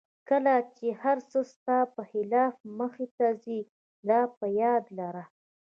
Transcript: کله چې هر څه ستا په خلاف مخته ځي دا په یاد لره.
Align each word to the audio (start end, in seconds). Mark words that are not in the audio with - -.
کله 0.29 0.55
چې 0.75 0.87
هر 1.01 1.17
څه 1.31 1.39
ستا 1.53 1.79
په 1.95 2.01
خلاف 2.11 2.53
مخته 2.79 3.27
ځي 3.43 3.59
دا 4.09 4.21
په 4.37 4.45
یاد 4.61 4.83
لره. 4.99 5.23